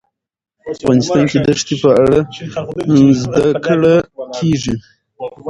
[0.73, 2.19] افغانستان کې د ښتې په اړه
[3.23, 3.93] زده کړه
[4.37, 4.75] کېږي.